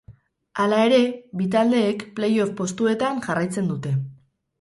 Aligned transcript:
Hala 0.61 0.77
ere, 0.85 1.01
bi 1.41 1.45
taldeek 1.55 2.05
playoff 2.21 2.55
postuetan 2.63 3.21
jarraitzen 3.27 3.69
dute. 3.73 3.93